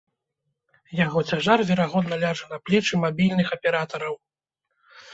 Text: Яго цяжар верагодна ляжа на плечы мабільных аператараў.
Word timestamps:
Яго 1.05 1.19
цяжар 1.33 1.59
верагодна 1.71 2.15
ляжа 2.25 2.45
на 2.57 2.61
плечы 2.65 2.93
мабільных 3.07 3.47
аператараў. 3.61 4.15